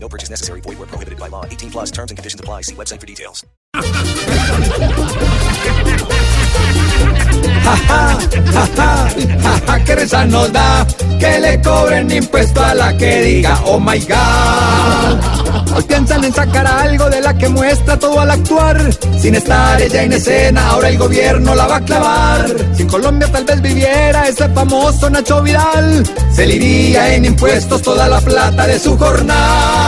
No 0.00 0.08
purchase 0.08 0.30
necessary. 0.30 0.62
Void 0.62 0.78
where 0.78 0.86
prohibited 0.86 1.18
by 1.18 1.28
law. 1.28 1.44
18 1.44 1.70
plus 1.70 1.90
terms 1.90 2.10
and 2.10 2.16
conditions 2.16 2.40
apply. 2.40 2.62
See 2.62 2.74
website 2.74 3.00
for 3.00 3.06
details. 3.06 3.44
que 9.88 9.96
risa 9.96 10.24
nos 10.26 10.52
da 10.52 10.86
que 11.18 11.40
le 11.40 11.62
cobren 11.62 12.10
impuesto 12.10 12.62
a 12.62 12.74
la 12.74 12.96
que 12.96 13.22
diga 13.22 13.58
oh 13.64 13.80
my 13.80 13.98
god. 14.00 15.74
Hoy 15.74 15.82
piensan 15.84 16.24
en 16.24 16.32
sacar 16.34 16.66
algo 16.66 17.08
de 17.08 17.20
la 17.22 17.32
que 17.36 17.48
muestra 17.48 17.98
todo 17.98 18.20
al 18.20 18.30
actuar. 18.30 18.76
Sin 19.18 19.34
estar 19.34 19.80
ella 19.80 20.02
en 20.02 20.12
escena, 20.12 20.68
ahora 20.68 20.88
el 20.90 20.98
gobierno 20.98 21.54
la 21.54 21.66
va 21.66 21.76
a 21.76 21.80
clavar. 21.80 22.46
Si 22.74 22.82
en 22.82 22.88
Colombia 22.88 23.32
tal 23.32 23.44
vez 23.44 23.62
viviera 23.62 24.28
ese 24.28 24.48
famoso 24.50 25.08
Nacho 25.08 25.42
Vidal, 25.42 26.04
se 26.34 26.46
le 26.46 26.54
iría 26.56 27.14
en 27.14 27.24
impuestos 27.24 27.80
toda 27.80 28.08
la 28.08 28.20
plata 28.20 28.66
de 28.66 28.78
su 28.78 28.98
jornal. 28.98 29.87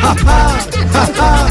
Ja, 0.00 1.06
ja, 1.16 1.48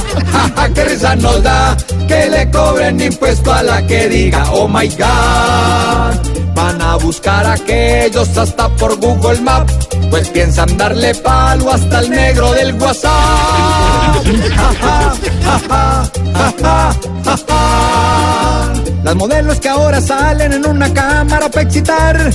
ja, 0.55 0.73
que 0.73 0.83
risa 0.85 1.15
nos 1.15 1.43
da 1.43 1.77
que 2.07 2.29
le 2.29 2.51
cobren 2.51 2.99
impuesto 2.99 3.53
a 3.53 3.63
la 3.63 3.85
que 3.87 4.09
diga 4.09 4.43
oh 4.51 4.67
my 4.67 4.87
god. 4.89 6.13
Van 6.55 6.81
a 6.81 6.97
buscar 6.97 7.45
a 7.45 7.53
aquellos 7.53 8.37
hasta 8.37 8.67
por 8.75 8.99
Google 8.99 9.41
Maps, 9.41 9.73
pues 10.09 10.27
piensan 10.29 10.77
darle 10.77 11.15
palo 11.15 11.71
hasta 11.71 11.99
el 11.99 12.09
negro 12.09 12.51
del 12.53 12.73
WhatsApp. 12.73 14.25
Las 19.09 19.15
modelos 19.15 19.59
que 19.59 19.67
ahora 19.67 19.99
salen 20.01 20.53
en 20.53 20.67
una 20.67 20.93
cámara 20.93 21.49
para 21.49 21.63
excitar, 21.63 22.29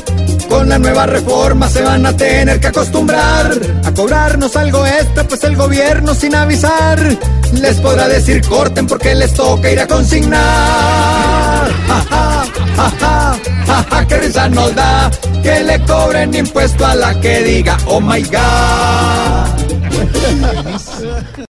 con 0.48 0.68
la 0.68 0.76
nueva 0.76 1.06
reforma 1.06 1.68
se 1.68 1.80
van 1.82 2.04
a 2.04 2.16
tener 2.16 2.58
que 2.58 2.66
acostumbrar 2.66 3.52
a 3.84 3.92
cobrarnos 3.92 4.56
algo 4.56 4.84
extra, 4.84 5.22
pues 5.22 5.44
el 5.44 5.54
gobierno 5.54 6.16
sin 6.16 6.34
avisar 6.34 6.98
les 7.52 7.76
podrá 7.80 8.08
decir 8.08 8.44
corten 8.48 8.88
porque 8.88 9.14
les 9.14 9.32
toca 9.34 9.70
ir 9.70 9.78
a 9.78 9.86
consignar. 9.86 11.70
Ja, 11.86 12.04
ja, 12.10 12.44
ja, 12.76 13.36
ja, 13.68 13.86
ja, 13.88 14.06
que 14.08 14.16
risa 14.16 14.48
nos 14.48 14.74
da 14.74 15.12
que 15.44 15.60
le 15.60 15.80
cobren 15.84 16.34
impuesto 16.34 16.84
a 16.84 16.96
la 16.96 17.20
que 17.20 17.40
diga 17.44 17.78
oh 17.86 18.00
my 18.00 18.20
god. 18.20 19.14